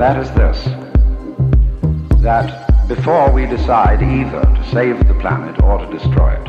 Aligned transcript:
and 0.00 0.16
that 0.16 0.22
is 0.22 0.30
this 0.34 0.62
that 2.22 2.86
before 2.86 3.32
we 3.32 3.46
decide 3.46 4.00
either 4.00 4.42
to 4.42 4.70
save 4.70 4.96
the 5.08 5.14
planet 5.14 5.60
or 5.60 5.78
to 5.78 5.86
destroy 5.90 6.34
it, 6.34 6.48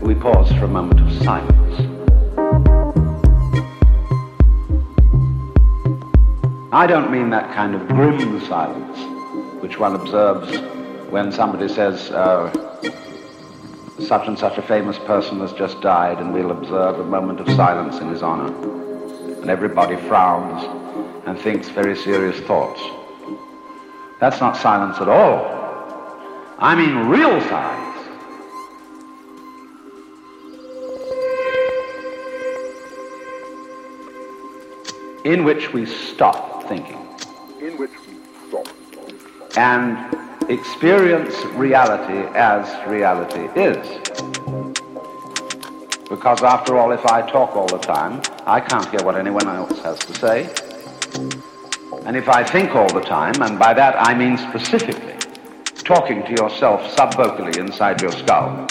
we 0.00 0.14
pause 0.14 0.48
for 0.52 0.66
a 0.66 0.68
moment 0.68 1.00
of 1.00 1.12
silence. 1.24 1.80
I 6.72 6.86
don't 6.86 7.10
mean 7.10 7.30
that 7.30 7.52
kind 7.52 7.74
of 7.74 7.88
grim 7.88 8.40
silence 8.46 8.96
which 9.60 9.80
one 9.80 9.96
observes 9.96 10.56
when 11.10 11.32
somebody 11.32 11.66
says, 11.66 12.12
uh, 12.12 12.52
such 13.98 14.28
and 14.28 14.38
such 14.38 14.56
a 14.56 14.62
famous 14.62 15.00
person 15.00 15.40
has 15.40 15.52
just 15.52 15.80
died, 15.80 16.18
and 16.18 16.32
we'll 16.32 16.52
observe 16.52 17.00
a 17.00 17.04
moment 17.04 17.40
of 17.40 17.48
silence 17.56 17.98
in 17.98 18.08
his 18.08 18.22
honor. 18.22 18.54
And 19.40 19.50
everybody 19.50 19.96
frowns 19.96 20.81
and 21.26 21.38
thinks 21.38 21.68
very 21.68 21.96
serious 21.96 22.38
thoughts. 22.40 22.80
That's 24.20 24.40
not 24.40 24.56
silence 24.56 24.98
at 24.98 25.08
all. 25.08 25.60
I 26.58 26.74
mean 26.74 27.08
real 27.08 27.40
silence. 27.48 27.92
In 35.24 35.44
which 35.44 35.72
we 35.72 35.86
stop 35.86 36.64
thinking. 36.68 36.98
In 37.60 37.78
which 37.78 37.92
we 38.06 38.14
stop. 38.48 38.68
And 39.56 39.96
experience 40.50 41.34
reality 41.54 42.28
as 42.36 42.66
reality 42.88 43.48
is. 43.60 43.86
Because 46.08 46.42
after 46.42 46.76
all, 46.76 46.92
if 46.92 47.06
I 47.06 47.22
talk 47.22 47.56
all 47.56 47.66
the 47.66 47.78
time, 47.78 48.20
I 48.46 48.60
can't 48.60 48.88
hear 48.90 49.02
what 49.02 49.16
anyone 49.16 49.48
else 49.48 49.80
has 49.80 49.98
to 50.00 50.14
say. 50.14 50.71
And 51.14 52.16
if 52.16 52.28
I 52.28 52.42
think 52.42 52.74
all 52.74 52.92
the 52.92 53.00
time, 53.00 53.40
and 53.42 53.58
by 53.58 53.74
that 53.74 53.94
I 53.98 54.14
mean 54.14 54.38
specifically, 54.38 55.14
talking 55.84 56.22
to 56.24 56.30
yourself 56.30 56.80
subvocally 56.96 57.56
inside 57.58 58.00
your 58.00 58.12
skull, 58.12 58.66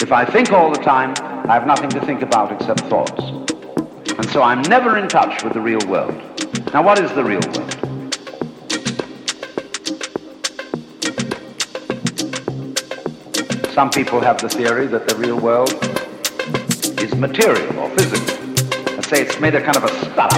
if 0.00 0.12
I 0.12 0.24
think 0.24 0.52
all 0.52 0.70
the 0.70 0.80
time, 0.82 1.14
I 1.48 1.54
have 1.54 1.66
nothing 1.66 1.90
to 1.90 2.00
think 2.06 2.22
about 2.22 2.52
except 2.52 2.80
thoughts. 2.82 3.22
And 4.18 4.28
so 4.30 4.42
I'm 4.42 4.62
never 4.62 4.98
in 4.98 5.08
touch 5.08 5.42
with 5.42 5.54
the 5.54 5.60
real 5.60 5.80
world. 5.86 6.14
Now, 6.72 6.82
what 6.82 6.98
is 6.98 7.10
the 7.12 7.24
real 7.24 7.40
world? 7.40 7.72
Some 13.72 13.90
people 13.90 14.20
have 14.20 14.40
the 14.40 14.48
theory 14.48 14.86
that 14.86 15.08
the 15.08 15.16
real 15.16 15.40
world 15.40 15.70
is 17.02 17.14
material 17.16 17.78
or 17.80 17.90
physical. 17.90 18.46
Let's 18.94 19.08
say 19.08 19.22
it's 19.22 19.40
made 19.40 19.56
of 19.56 19.64
kind 19.64 19.76
of 19.76 19.84
a 19.84 19.88
stuff. 19.88 20.32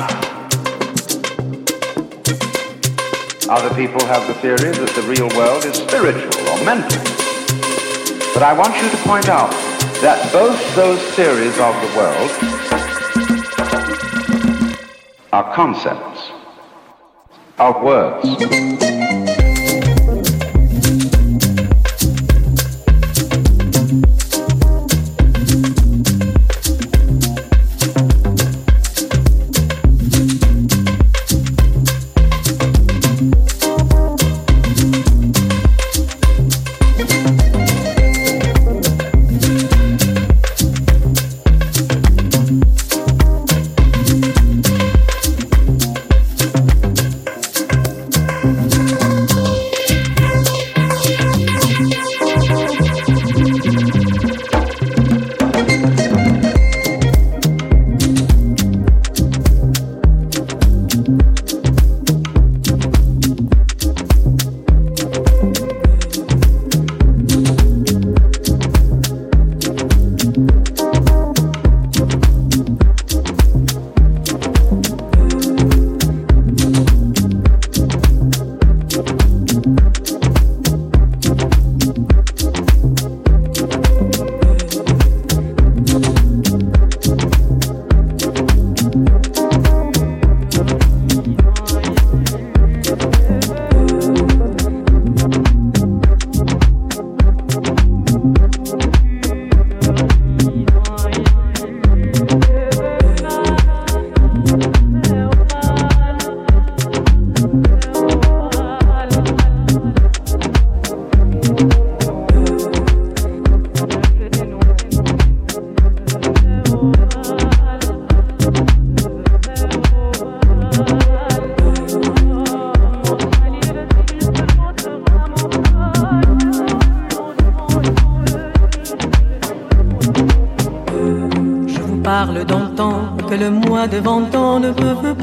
Other 3.50 3.74
people 3.74 4.04
have 4.06 4.26
the 4.26 4.34
theory 4.40 4.72
that 4.72 4.92
the 4.96 5.02
real 5.02 5.28
world 5.36 5.66
is 5.66 5.76
spiritual 5.76 6.48
or 6.48 6.64
mental. 6.64 7.02
But 8.32 8.42
I 8.42 8.54
want 8.56 8.74
you 8.82 8.88
to 8.88 8.96
point 9.06 9.28
out 9.28 9.50
that 10.00 10.32
both 10.32 10.58
those 10.74 11.00
theories 11.14 11.58
of 11.58 11.74
the 11.84 11.90
world 11.96 12.30
are 15.32 15.54
concepts 15.54 16.30
of 17.58 17.82
words. 17.82 19.03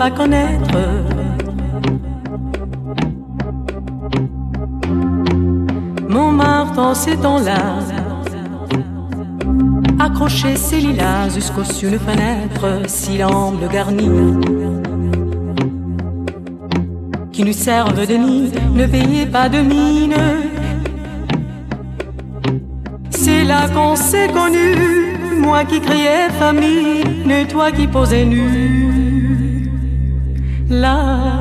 Connaître. 0.09 0.77
Montmartre 6.09 6.79
en 6.79 6.93
ces 6.93 7.17
temps-là, 7.17 7.79
accrocher 9.99 10.55
ses 10.55 10.77
lilas 10.77 11.29
jusqu'au 11.29 11.63
cieux 11.63 11.91
de 11.91 11.97
fenêtre, 11.97 12.81
si 12.87 13.17
l'amble 13.17 13.67
garni, 13.69 14.09
qui 17.31 17.43
nous 17.43 17.53
servent 17.53 18.05
de 18.05 18.13
nid, 18.13 18.51
ne 18.73 18.85
payez 18.85 19.25
pas 19.25 19.47
de 19.49 19.59
mine. 19.59 20.15
C'est 23.09 23.43
là 23.43 23.69
qu'on 23.69 23.95
s'est 23.95 24.29
connu, 24.29 25.00
moi 25.41 25.65
qui 25.65 25.79
criais 25.81 26.29
famille, 26.39 27.03
et 27.29 27.45
toi 27.47 27.71
qui 27.71 27.87
posais 27.87 28.25
nu. 28.25 28.45
La 30.69 31.40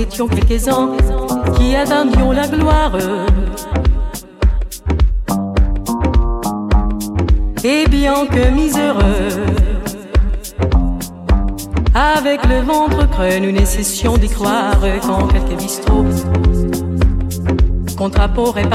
étions 0.00 0.28
quelques-uns 0.28 0.90
qui 1.56 1.76
attendions 1.76 2.32
la 2.32 2.48
gloire. 2.48 2.96
Et 7.62 7.86
bien 7.88 8.26
que 8.26 8.50
miséreux, 8.50 9.28
avec 11.94 12.46
le 12.46 12.62
ventre 12.62 13.08
creux, 13.10 13.38
nous 13.40 13.52
cessions 13.66 14.16
d'y 14.16 14.28
croire 14.28 14.80
quand 15.02 15.26
quelques 15.26 15.58
bistrots, 15.60 16.04
contre 17.98 18.20
et 18.56 18.66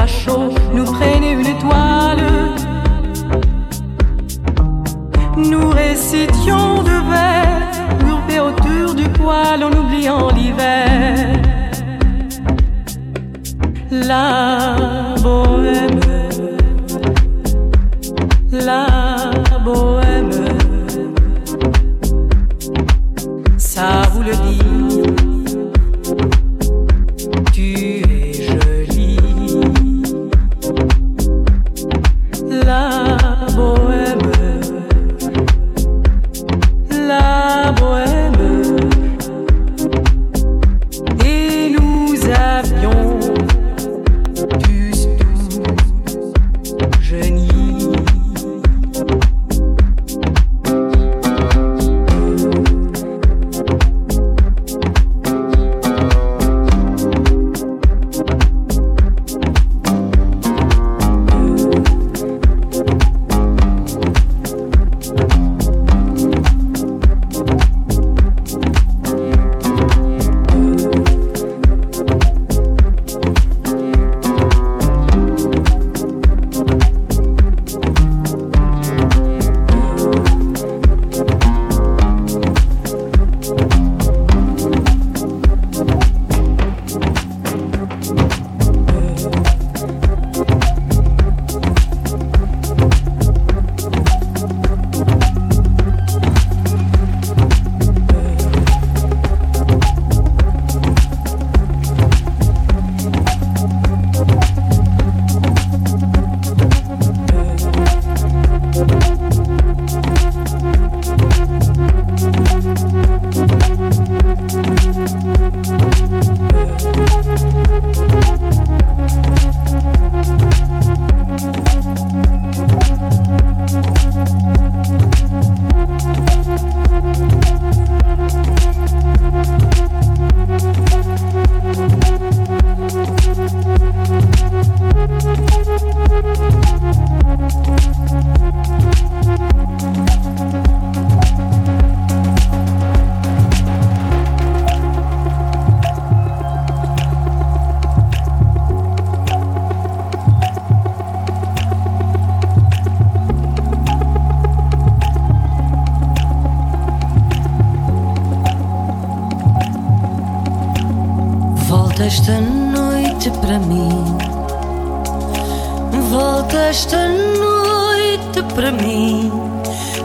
volta 166.46 166.68
esta 166.68 167.08
noite 167.08 168.42
para 168.54 168.70
mim. 168.70 169.32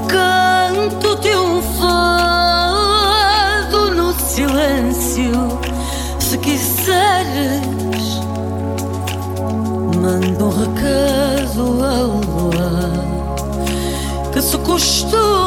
Canto-te 0.07 1.35
um 1.35 1.61
fado 1.79 2.71
no 3.91 4.13
silêncio. 4.13 5.59
Se 6.19 6.37
quiseres, 6.39 8.21
mando 10.01 10.45
um 10.45 10.49
recado 10.49 11.83
ao 11.83 12.07
luar 12.21 12.91
que 14.33 14.41
se 14.41 14.57
costuma. 14.59 15.40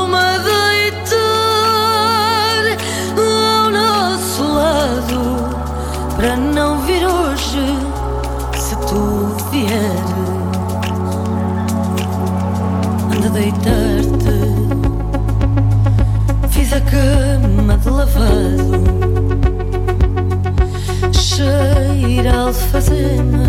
Fazema. 22.74 23.44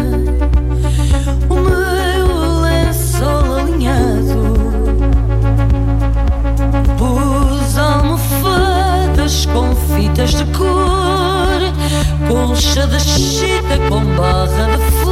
O 1.49 1.55
meu 1.55 2.61
lenço 2.61 3.25
alinhado, 3.57 4.53
pus 6.95 7.75
almofadas 7.75 9.47
com 9.47 9.75
fitas 9.75 10.29
de 10.29 10.45
cor, 10.55 11.59
colcha 12.27 12.85
de 12.85 12.99
chita 12.99 13.79
com 13.89 14.05
barra 14.15 14.77
de 14.77 14.91
fogo. 14.91 15.04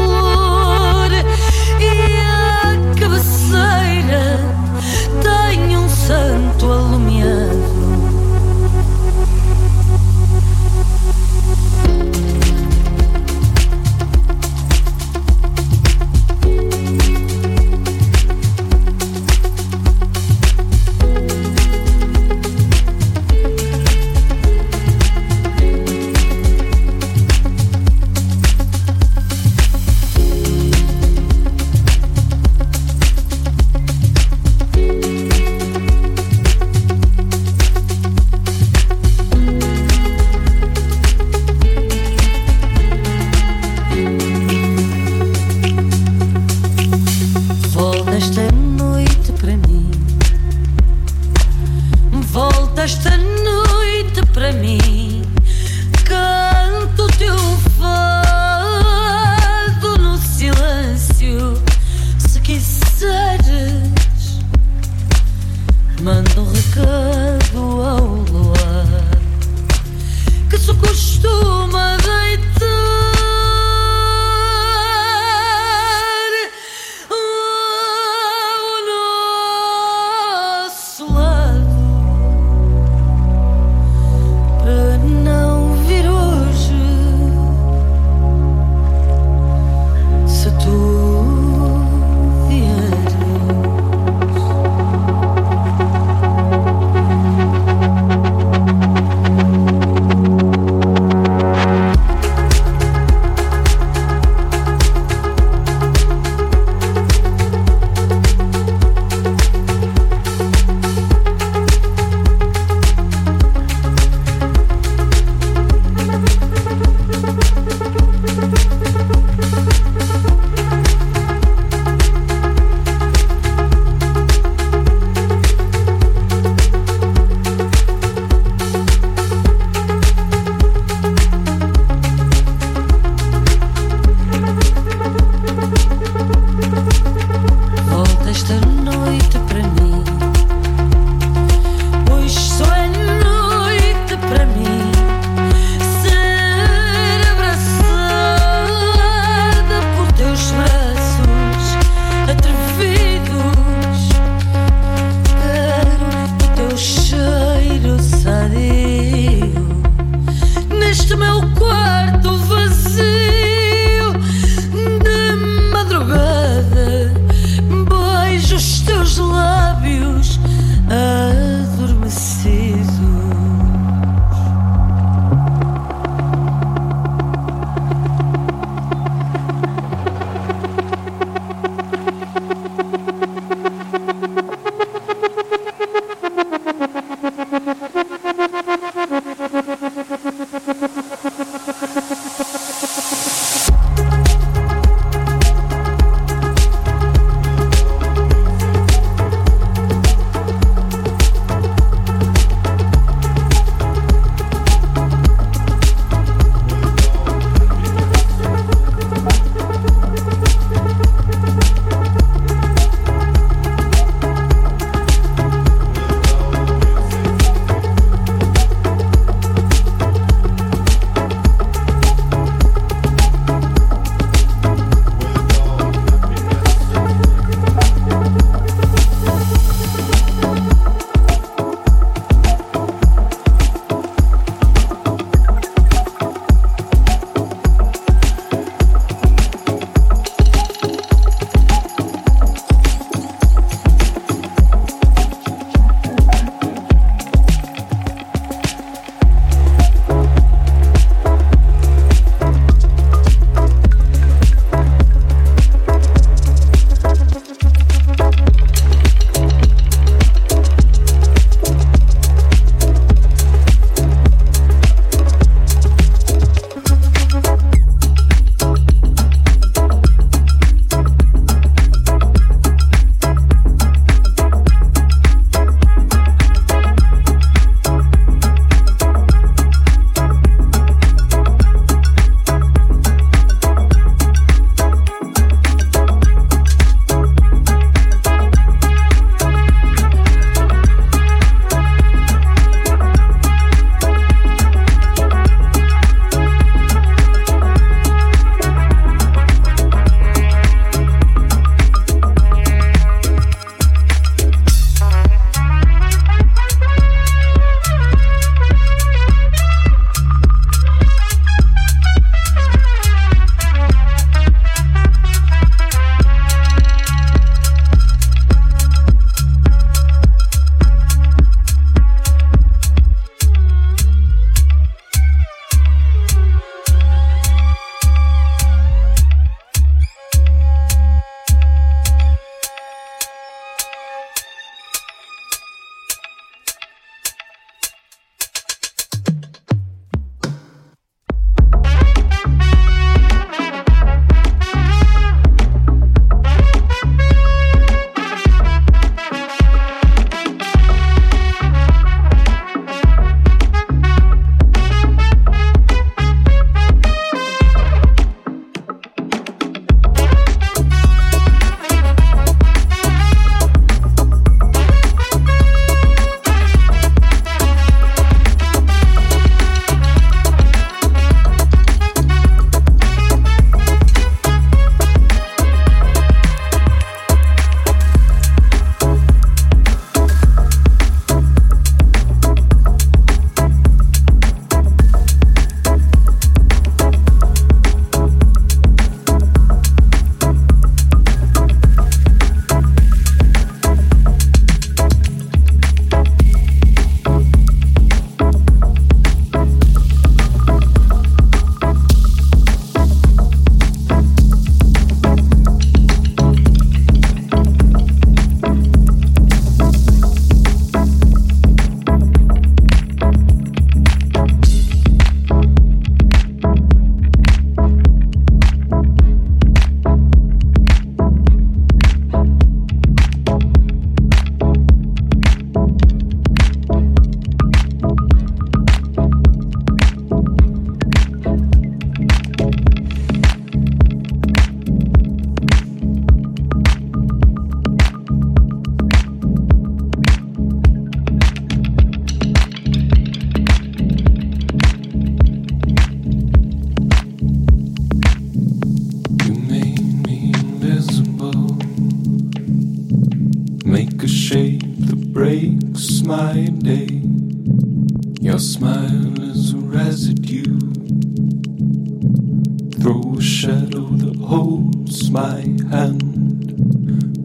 Throw 463.14 463.36
a 463.38 463.42
shadow 463.44 464.08
that 464.24 464.38
holds 464.40 465.30
my 465.30 465.60
hand. 465.92 466.24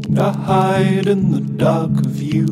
And 0.06 0.18
I 0.18 0.32
hide 0.32 1.06
in 1.06 1.30
the 1.30 1.40
dark 1.40 1.90
of 2.06 2.22
you. 2.22 2.46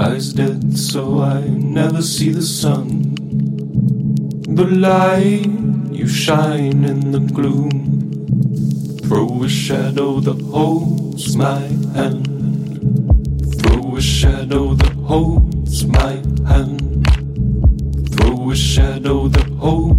Eyes 0.00 0.32
dead, 0.32 0.76
so 0.76 1.20
I 1.20 1.46
never 1.46 2.02
see 2.02 2.30
the 2.30 2.42
sun. 2.42 3.14
The 4.48 4.64
light 4.64 5.46
you 5.92 6.08
shine 6.08 6.84
in 6.84 7.12
the 7.12 7.20
gloom. 7.20 8.98
Throw 9.04 9.44
a 9.44 9.48
shadow 9.48 10.18
that 10.18 10.42
holds 10.46 11.36
my 11.36 11.60
hand. 11.94 12.26
Throw 13.60 13.94
a 13.94 14.00
shadow 14.00 14.74
that 14.74 14.94
holds 15.12 15.86
my 15.86 16.14
hand. 16.44 17.06
Throw 18.16 18.50
a 18.50 18.56
shadow 18.56 19.28
that 19.28 19.48
holds 19.60 19.97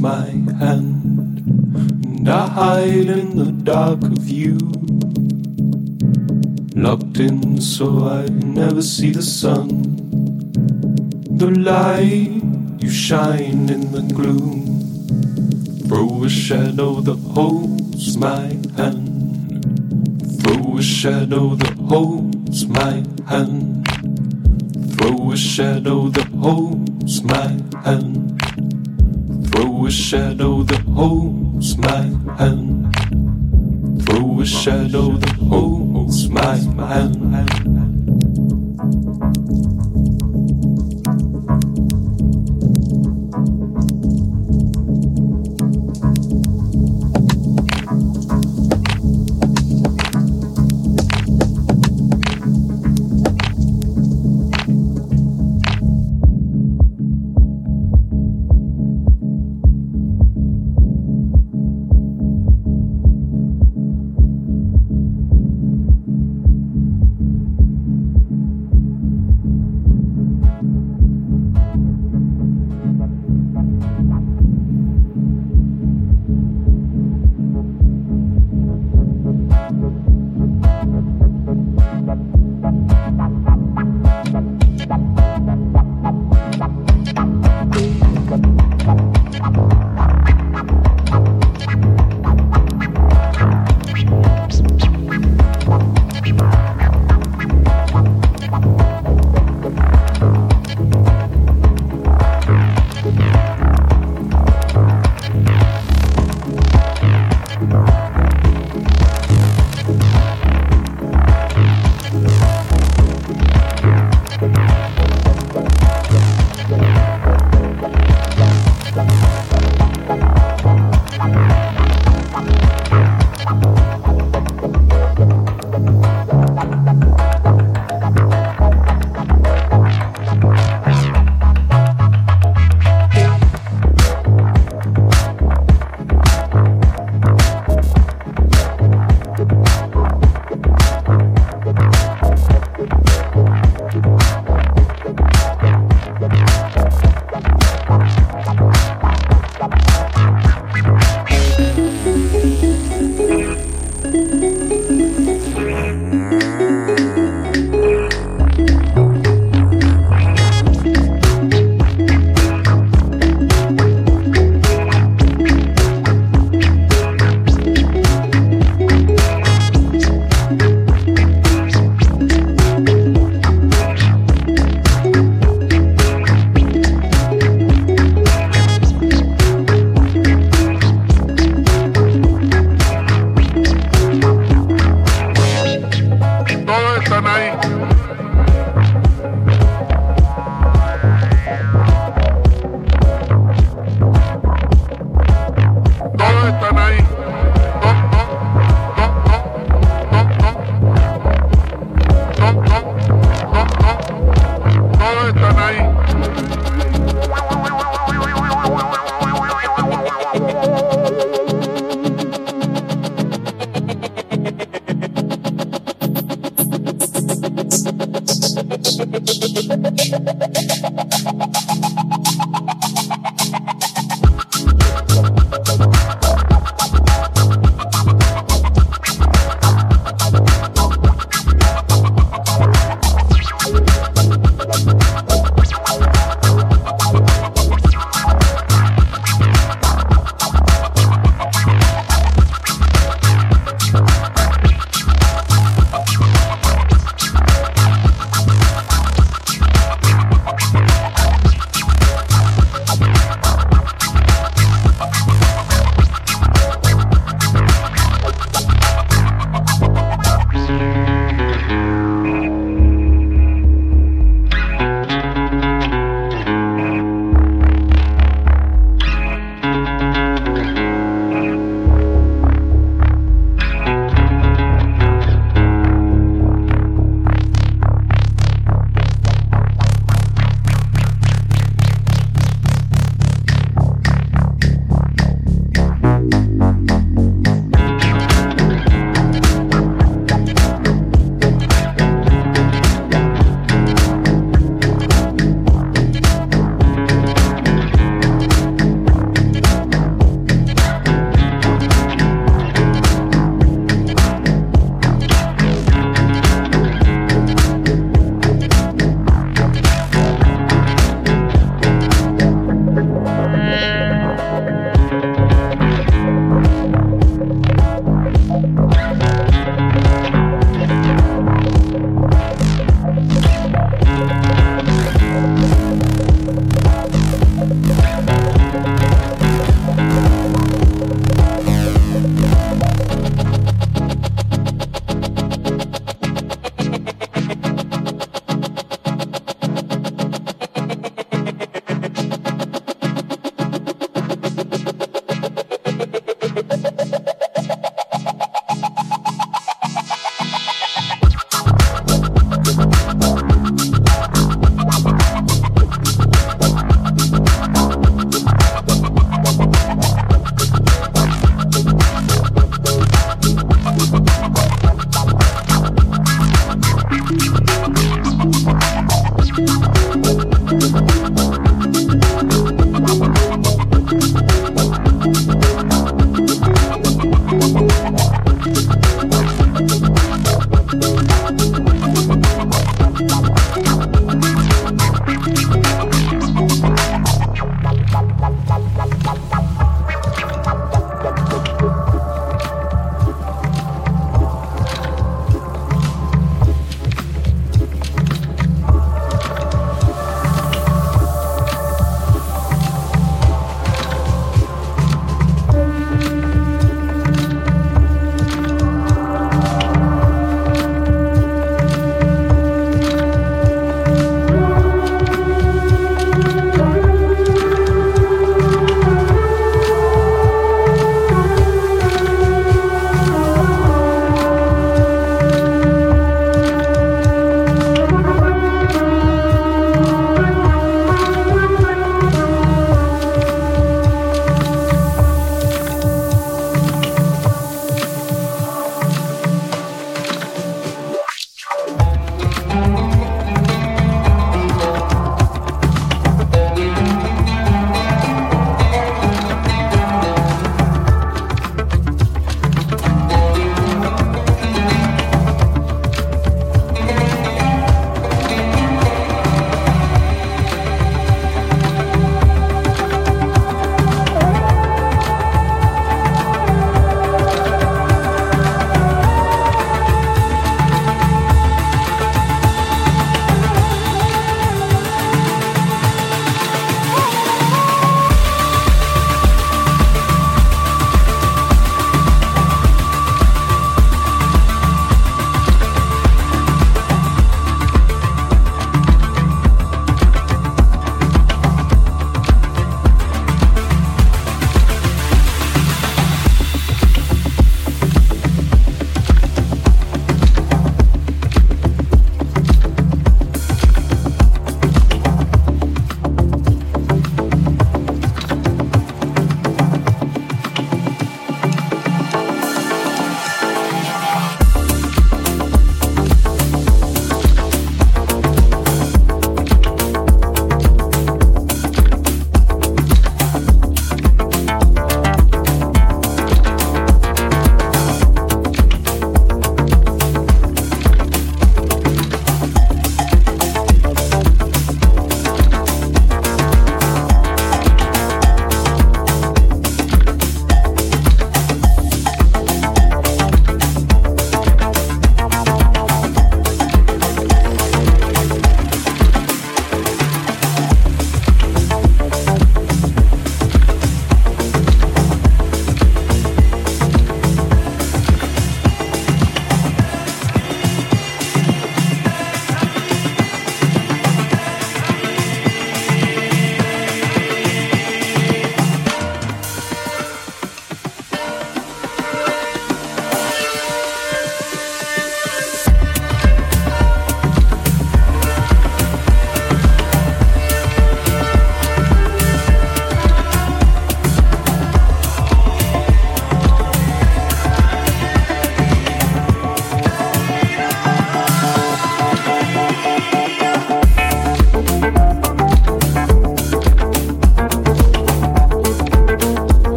my 0.00 0.26
hand. 0.58 1.38
And 2.04 2.28
I 2.28 2.48
hide 2.48 3.08
in 3.08 3.36
the 3.36 3.52
dark 3.52 4.02
of 4.02 4.28
you. 4.28 4.56
Locked 6.74 7.20
in 7.20 7.60
so 7.60 8.08
I 8.08 8.26
never 8.28 8.80
see 8.80 9.10
the 9.10 9.22
sun. 9.22 9.68
The 11.36 11.50
light 11.50 12.42
you 12.82 12.90
shine 12.90 13.68
in 13.68 13.92
the 13.92 14.02
gloom. 14.14 14.64
Throw 15.86 16.24
a 16.24 16.30
shadow 16.30 17.00
that 17.02 17.18
holds 17.34 18.16
my 18.16 18.46
hand. 18.76 19.64
Throw 20.40 20.78
a 20.78 20.82
shadow 20.82 21.54
that 21.56 21.76
holds 21.76 22.66
my 22.66 23.04
hand. 23.26 23.86
Throw 24.94 25.32
a 25.32 25.36
shadow 25.36 26.08
that 26.08 26.28
holds 26.28 27.22
my 27.22 27.60
hand. 27.84 28.29
Throw 29.60 29.84
a 29.84 29.90
shadow 29.90 30.62
that 30.62 30.80
holds 30.80 31.76
my 31.76 32.00
hand. 32.38 32.96
Throw 34.06 34.40
a 34.40 34.46
shadow 34.46 35.18
that 35.18 35.36
holds 35.36 36.30
my 36.30 36.56
hand. 36.56 37.79